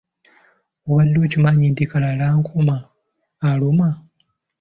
Obadde 0.89 1.17
okimanyi 1.25 1.65
nti 1.69 1.83
kalalankoma 1.91 2.77
aluma? 3.49 3.89